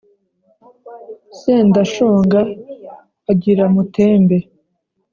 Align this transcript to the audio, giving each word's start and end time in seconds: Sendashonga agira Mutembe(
Sendashonga 1.39 2.39
agira 3.31 3.63
Mutembe( 3.75 4.37